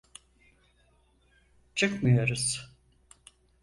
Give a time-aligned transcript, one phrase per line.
[1.75, 2.69] Çıkmıyoruz.